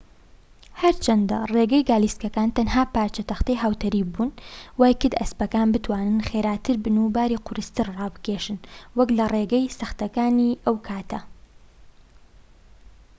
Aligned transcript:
هەرچەندە 0.81 1.37
ڕێگەی 1.53 1.87
گالیسکەکان 1.89 2.49
تەنها 2.57 2.83
پارچە 2.93 3.23
تەختەی 3.31 3.61
هاوتەریببون 3.63 4.29
وایکرد 4.79 5.17
ئەسپەکان 5.21 5.67
بتوانن 5.73 6.19
خێراتر 6.29 6.75
بن 6.83 6.97
و 7.03 7.11
باری 7.15 7.43
قورستر 7.45 7.87
ڕابکێشن 7.97 8.57
وەك 8.97 9.09
لە 9.17 9.25
ڕێگە 9.33 9.59
سەختەکانی 9.79 10.59
ئەو 10.65 10.75
کاتە 10.87 11.19